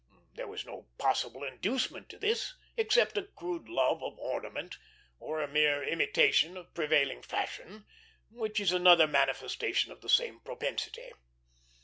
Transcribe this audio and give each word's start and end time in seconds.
There 0.33 0.47
was 0.47 0.65
no 0.65 0.87
possible 0.97 1.43
inducement 1.43 2.09
to 2.09 2.17
this 2.17 2.55
except 2.75 3.19
a 3.19 3.21
crude 3.23 3.69
love 3.69 4.01
of 4.01 4.17
ornament, 4.17 4.79
or 5.19 5.43
a 5.43 5.47
mere 5.47 5.83
imitation 5.83 6.57
of 6.57 6.65
a 6.65 6.71
prevailing 6.71 7.21
fashion, 7.21 7.85
which 8.31 8.59
is 8.59 8.71
another 8.71 9.05
manifestation 9.05 9.91
of 9.91 10.01
the 10.01 10.09
same 10.09 10.39
propensity. 10.39 11.11